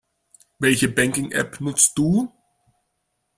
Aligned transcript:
Welche 0.57 0.87
Banking-App 0.89 1.61
nutzt 1.61 1.95
du? 1.95 2.33